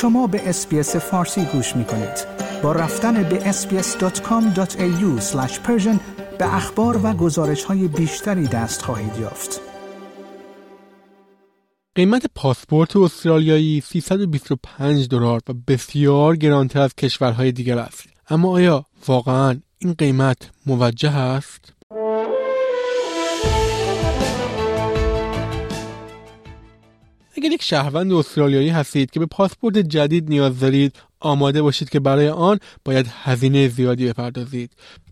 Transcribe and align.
شما 0.00 0.26
به 0.26 0.48
اسپیس 0.48 0.96
فارسی 0.96 1.44
گوش 1.44 1.76
می 1.76 1.84
کنید. 1.84 2.26
با 2.62 2.72
رفتن 2.72 3.22
به 3.22 3.52
sbs.com.au 3.52 5.22
به 6.38 6.54
اخبار 6.54 7.00
و 7.06 7.12
گزارش 7.12 7.64
های 7.64 7.88
بیشتری 7.88 8.46
دست 8.46 8.82
خواهید 8.82 9.16
یافت. 9.20 9.60
قیمت 11.94 12.26
پاسپورت 12.34 12.96
استرالیایی 12.96 13.80
325 13.80 15.08
دلار 15.08 15.40
و 15.48 15.52
بسیار 15.68 16.36
گرانتر 16.36 16.80
از 16.80 16.94
کشورهای 16.94 17.52
دیگر 17.52 17.78
است. 17.78 18.06
اما 18.28 18.48
آیا 18.48 18.84
واقعا 19.06 19.60
این 19.78 19.94
قیمت 19.94 20.50
موجه 20.66 21.16
است؟ 21.16 21.72
اگر 27.40 27.52
یک 27.52 27.62
شهروند 27.62 28.12
استرالیایی 28.12 28.68
هستید 28.68 29.10
که 29.10 29.20
به 29.20 29.26
پاسپورت 29.26 29.78
جدید 29.78 30.28
نیاز 30.28 30.60
دارید 30.60 30.96
آماده 31.20 31.62
باشید 31.62 31.88
که 31.88 32.00
برای 32.00 32.28
آن 32.28 32.58
باید 32.84 33.06
هزینه 33.22 33.68
زیادی 33.68 34.08
بپردازید. 34.08 34.70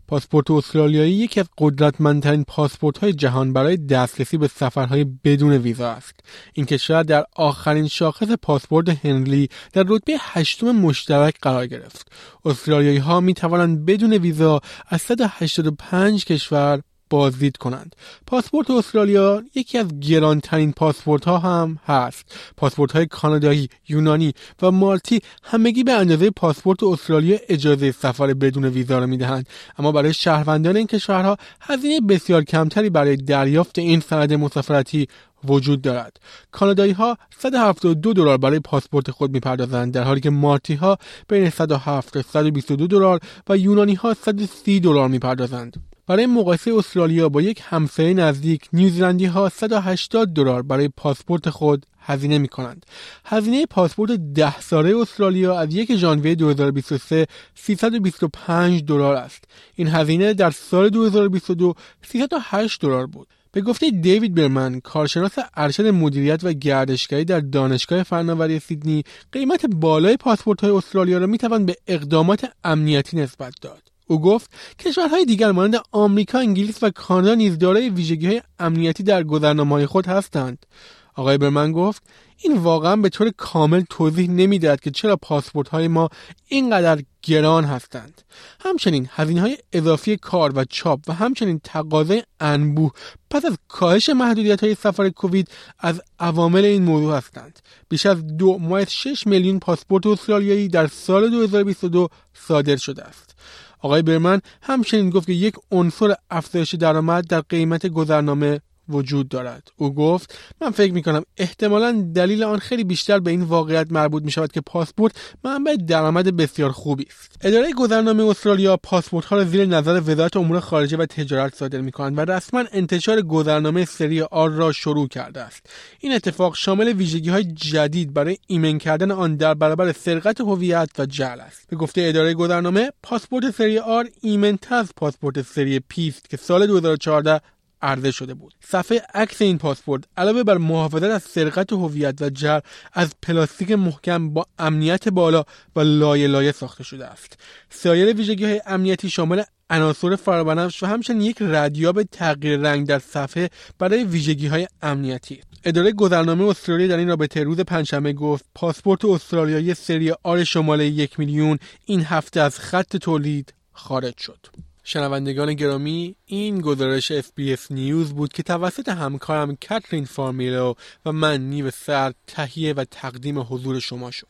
پاسپورت 0.08 0.50
استرالیایی 0.50 1.12
یکی 1.12 1.40
از 1.40 1.46
قدرتمندترین 1.58 2.44
پاسپورت 2.44 2.98
های 2.98 3.12
جهان 3.12 3.52
برای 3.52 3.76
دسترسی 3.76 4.38
به 4.38 4.48
سفرهای 4.48 5.04
بدون 5.24 5.52
ویزا 5.52 5.90
است. 5.90 6.14
این 6.52 6.66
کشور 6.66 7.02
در 7.02 7.24
آخرین 7.36 7.88
شاخص 7.88 8.28
پاسپورت 8.42 8.88
هنلی 8.88 9.48
در 9.72 9.84
رتبه 9.88 10.16
هشتم 10.20 10.72
مشترک 10.72 11.34
قرار 11.42 11.66
گرفت. 11.66 12.12
استرالیایی 12.44 12.98
ها 12.98 13.20
می 13.20 13.34
توانند 13.34 13.84
بدون 13.84 14.12
ویزا 14.12 14.60
از 14.88 15.02
185 15.02 16.24
کشور 16.24 16.80
بازدید 17.10 17.56
کنند. 17.56 17.96
پاسپورت 18.26 18.70
استرالیا 18.70 19.42
یکی 19.54 19.78
از 19.78 20.00
گرانترین 20.00 20.72
پاسپورت 20.72 21.24
ها 21.24 21.38
هم 21.38 21.78
هست. 21.86 22.34
پاسپورت 22.56 22.92
های 22.92 23.06
کانادایی 23.06 23.68
یونانی 23.88 24.34
و 24.62 24.70
مالتی 24.70 25.20
همگی 25.42 25.84
به 25.84 25.92
اندازه 25.92 26.30
پاسپورت 26.30 26.82
استرالیا 26.82 27.38
اجازه 27.48 27.92
سفر 27.92 28.34
بدون 28.34 28.64
ویزا 28.64 28.98
را 28.98 29.06
می‌دهند. 29.06 29.48
اما 29.78 29.92
برای 29.92 30.14
شهروندان 30.14 30.76
این 30.76 30.86
کشورها 30.86 31.36
هزینه 31.60 32.00
بسیار 32.00 32.44
کمتری 32.44 32.90
برای 32.90 33.16
دریافت 33.16 33.78
این 33.78 34.00
سند 34.00 34.32
مسافرتی 34.32 35.08
وجود 35.44 35.82
دارد. 35.82 36.20
کانادایی 36.50 36.92
ها 36.92 37.16
172 37.38 38.12
دلار 38.12 38.38
برای 38.38 38.60
پاسپورت 38.60 39.10
خود 39.10 39.30
می‌پردازند 39.30 39.94
در 39.94 40.02
حالی 40.02 40.20
که 40.20 40.30
مارتی 40.30 40.74
ها 40.74 40.98
بین 41.28 41.50
107 41.50 42.12
تا 42.12 42.22
122 42.22 42.86
دلار 42.86 43.20
و 43.48 43.56
یونانی 43.56 43.94
ها 43.94 44.14
130 44.14 44.80
دلار 44.80 45.08
می‌پردازند. 45.08 45.87
برای 46.08 46.26
مقایسه 46.26 46.74
استرالیا 46.74 47.28
با 47.28 47.42
یک 47.42 47.62
همسایه 47.64 48.14
نزدیک 48.14 48.68
نیوزیلندی 48.72 49.26
ها 49.26 49.48
180 49.48 50.28
دلار 50.28 50.62
برای 50.62 50.88
پاسپورت 50.96 51.50
خود 51.50 51.86
هزینه 52.00 52.38
می 52.38 52.48
کنند. 52.48 52.86
هزینه 53.24 53.66
پاسپورت 53.66 54.10
ده 54.12 54.60
ساله 54.60 54.96
استرالیا 54.96 55.60
از 55.60 55.74
یک 55.74 55.96
ژانویه 55.96 56.34
2023 56.34 57.26
325 57.54 58.84
دلار 58.84 59.14
است. 59.14 59.44
این 59.74 59.88
هزینه 59.88 60.34
در 60.34 60.50
سال 60.50 60.88
2022 60.88 61.74
308 62.02 62.80
دلار 62.80 63.06
بود. 63.06 63.28
به 63.52 63.60
گفته 63.60 63.90
دیوید 63.90 64.34
برمن 64.34 64.80
کارشناس 64.80 65.32
ارشد 65.54 65.86
مدیریت 65.86 66.40
و 66.44 66.52
گردشگری 66.52 67.24
در 67.24 67.40
دانشگاه 67.40 68.02
فناوری 68.02 68.58
سیدنی 68.58 69.04
قیمت 69.32 69.66
بالای 69.66 70.16
پاسپورت 70.16 70.60
های 70.60 70.70
استرالیا 70.70 71.18
را 71.18 71.26
می 71.26 71.38
توان 71.38 71.66
به 71.66 71.76
اقدامات 71.86 72.52
امنیتی 72.64 73.16
نسبت 73.16 73.54
داد 73.60 73.97
او 74.08 74.20
گفت 74.20 74.50
کشورهای 74.78 75.24
دیگر 75.24 75.52
مانند 75.52 75.80
آمریکا، 75.92 76.38
انگلیس 76.38 76.82
و 76.82 76.90
کانادا 76.90 77.34
نیز 77.34 77.58
دارای 77.58 77.90
ویژگی‌های 77.90 78.42
امنیتی 78.58 79.02
در 79.02 79.22
گذرنامه‌های 79.22 79.86
خود 79.86 80.06
هستند. 80.06 80.66
آقای 81.14 81.38
برمن 81.38 81.72
گفت 81.72 82.02
این 82.42 82.56
واقعا 82.56 82.96
به 82.96 83.08
طور 83.08 83.30
کامل 83.36 83.82
توضیح 83.90 84.30
نمی‌دهد 84.30 84.80
که 84.80 84.90
چرا 84.90 85.16
پاسپورت 85.16 85.68
های 85.68 85.88
ما 85.88 86.08
اینقدر 86.46 87.02
گران 87.22 87.64
هستند. 87.64 88.22
همچنین 88.60 89.08
هزینه 89.12 89.40
های 89.40 89.58
اضافی 89.72 90.16
کار 90.16 90.52
و 90.54 90.64
چاپ 90.64 91.00
و 91.08 91.12
همچنین 91.12 91.60
تقاضای 91.64 92.22
انبوه 92.40 92.90
پس 93.30 93.44
از 93.44 93.56
کاهش 93.68 94.08
محدودیت 94.08 94.64
های 94.64 94.74
سفر 94.74 95.08
کووید 95.08 95.48
از 95.78 96.00
عوامل 96.18 96.64
این 96.64 96.82
موضوع 96.82 97.16
هستند. 97.16 97.58
بیش 97.88 98.06
از 98.06 98.26
دو 98.36 98.58
ماه 98.58 98.84
6 98.84 99.26
میلیون 99.26 99.58
پاسپورت 99.58 100.06
استرالیایی 100.06 100.68
در 100.68 100.86
سال 100.86 101.30
2022 101.30 102.08
صادر 102.34 102.76
شده 102.76 103.04
است. 103.04 103.34
آقای 103.78 104.02
برمن 104.02 104.40
همچنین 104.62 105.10
گفت 105.10 105.26
که 105.26 105.32
یک 105.32 105.54
عنصر 105.70 106.14
افزایش 106.30 106.74
درآمد 106.74 107.26
در 107.26 107.40
قیمت 107.40 107.86
گذرنامه 107.86 108.60
وجود 108.88 109.28
دارد. 109.28 109.68
او 109.76 109.94
گفت 109.94 110.38
من 110.60 110.70
فکر 110.70 110.92
می 110.92 111.02
کنم 111.02 111.22
احتمالا 111.36 112.10
دلیل 112.14 112.42
آن 112.42 112.58
خیلی 112.58 112.84
بیشتر 112.84 113.18
به 113.18 113.30
این 113.30 113.42
واقعیت 113.42 113.92
مربوط 113.92 114.22
می 114.22 114.30
شود 114.30 114.52
که 114.52 114.60
پاسپورت 114.60 115.12
منبع 115.44 115.76
درآمد 115.76 116.36
بسیار 116.36 116.70
خوبی 116.70 117.06
است. 117.10 117.36
اداره 117.40 117.72
گذرنامه 117.72 118.24
استرالیا 118.24 118.76
پاسپورت 118.76 119.26
ها 119.26 119.36
را 119.36 119.44
زیر 119.44 119.64
نظر 119.64 120.00
وزارت 120.00 120.36
امور 120.36 120.60
خارجه 120.60 120.96
و 120.96 121.06
تجارت 121.06 121.54
صادر 121.54 121.80
می 121.80 121.92
کنند 121.92 122.18
و 122.18 122.20
رسما 122.20 122.64
انتشار 122.72 123.22
گذرنامه 123.22 123.84
سری 123.84 124.22
آر 124.22 124.50
را 124.50 124.72
شروع 124.72 125.08
کرده 125.08 125.40
است. 125.40 125.66
این 126.00 126.12
اتفاق 126.12 126.56
شامل 126.56 126.92
ویژگی 126.92 127.30
های 127.30 127.44
جدید 127.44 128.14
برای 128.14 128.38
ایمن 128.46 128.78
کردن 128.78 129.10
آن 129.10 129.36
در 129.36 129.54
برابر 129.54 129.92
سرقت 129.92 130.40
هویت 130.40 130.90
و 130.98 131.06
جعل 131.06 131.40
است. 131.40 131.66
به 131.68 131.76
گفته 131.76 132.02
اداره 132.04 132.34
گذرنامه 132.34 132.90
پاسپورت 133.02 133.50
سری 133.50 133.78
R 133.78 134.08
ایمنتر 134.20 134.74
از 134.74 134.90
پاسپورت 134.96 135.42
سری 135.42 135.80
P 135.88 136.02
است 136.02 136.30
که 136.30 136.36
سال 136.36 136.66
2014 136.66 137.40
عرضه 137.82 138.10
شده 138.10 138.34
بود. 138.34 138.54
صفحه 138.60 139.02
عکس 139.14 139.42
این 139.42 139.58
پاسپورت 139.58 140.04
علاوه 140.16 140.42
بر 140.42 140.58
محافظت 140.58 141.02
از 141.02 141.22
سرقت 141.22 141.72
هویت 141.72 142.22
و 142.22 142.30
جعل 142.30 142.60
از 142.92 143.10
پلاستیک 143.22 143.70
محکم 143.70 144.30
با 144.30 144.46
امنیت 144.58 145.08
بالا 145.08 145.44
و 145.76 145.80
لایه 145.80 146.26
لایه 146.26 146.52
ساخته 146.52 146.84
شده 146.84 147.06
است. 147.06 147.38
سایر 147.70 148.16
ویژگی 148.16 148.44
های 148.44 148.62
امنیتی 148.66 149.10
شامل 149.10 149.42
عناصر 149.70 150.16
فرابنفش 150.16 150.82
و 150.82 150.86
همچنین 150.86 151.20
یک 151.20 151.36
ردیاب 151.40 152.02
تغییر 152.02 152.60
رنگ 152.60 152.86
در 152.86 152.98
صفحه 152.98 153.50
برای 153.78 154.04
ویژگی 154.04 154.46
های 154.46 154.66
امنیتی. 154.82 155.40
اداره 155.64 155.92
گذرنامه 155.92 156.44
استرالیا 156.44 156.86
در 156.86 156.96
این 156.96 157.08
رابطه 157.08 157.42
روز 157.42 157.60
پنجشنبه 157.60 158.12
گفت 158.12 158.44
پاسپورت 158.54 159.04
استرالیایی 159.04 159.74
سری 159.74 160.12
R 160.22 160.44
شماره 160.44 160.86
یک 160.86 161.18
میلیون 161.18 161.58
این 161.84 162.00
هفته 162.00 162.40
از 162.40 162.58
خط 162.58 162.96
تولید 162.96 163.54
خارج 163.72 164.18
شد. 164.18 164.67
شنوندگان 164.90 165.54
گرامی 165.54 166.16
این 166.26 166.60
گزارش 166.60 167.10
SBS 167.10 167.72
News 167.72 168.12
بود 168.12 168.32
که 168.32 168.42
توسط 168.42 168.88
همکارم 168.88 169.56
کاترین 169.68 170.04
فارمیلو 170.04 170.74
و 171.06 171.12
من 171.12 171.40
نیو 171.40 171.70
سر 171.70 172.12
تهیه 172.26 172.72
و 172.72 172.84
تقدیم 172.90 173.40
حضور 173.40 173.80
شما 173.80 174.10
شد. 174.10 174.26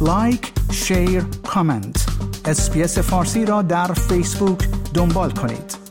like، 0.00 0.52
share، 0.72 1.22
comment 1.46 2.06
اسپیس 2.44 2.98
فارسی 2.98 3.44
را 3.44 3.62
در 3.62 3.92
فیسبوک 3.92 4.68
دنبال 4.94 5.30
کنید. 5.30 5.83